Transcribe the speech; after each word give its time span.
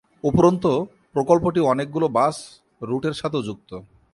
উপরন্তু, 0.23 0.71
প্রকল্পটি 1.13 1.59
অনেকগুলো 1.63 2.07
বাস 2.07 2.35
রুটের 2.81 3.13
সাথেও 3.13 3.41
যুক্ত। 3.41 3.71